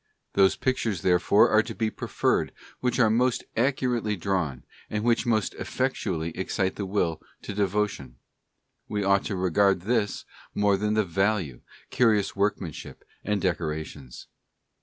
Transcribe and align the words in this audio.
Those 0.33 0.55
pic 0.55 0.77
tures 0.77 1.03
therefore 1.03 1.51
are 1.51 1.61
to 1.61 1.75
be 1.75 1.91
preferred 1.91 2.53
which 2.79 2.97
are 2.97 3.11
most 3.11 3.43
accurately 3.55 4.15
drawn, 4.15 4.63
and 4.89 5.03
which 5.03 5.27
most 5.27 5.53
effectually 5.53 6.31
excite 6.35 6.75
the 6.75 6.87
will 6.87 7.21
to 7.43 7.53
devo 7.53 7.87
tion; 7.87 8.15
we 8.87 9.03
ought 9.03 9.25
to 9.25 9.35
regard 9.35 9.81
this 9.81 10.25
more 10.55 10.75
than 10.75 10.95
the 10.95 11.05
value, 11.05 11.61
curious 11.91 12.35
workmanship, 12.35 13.03
and 13.23 13.41
decorations. 13.43 14.25